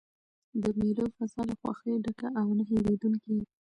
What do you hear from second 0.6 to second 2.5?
د مېلو فضا له خوښۍ ډکه او